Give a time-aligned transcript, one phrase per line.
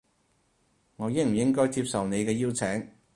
[0.95, 2.89] 我應唔應該接受你嘅邀請